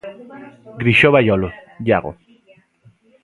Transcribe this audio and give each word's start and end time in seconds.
Grixó 0.81 1.07
Baiolo, 1.15 1.49
Iago. 1.85 2.11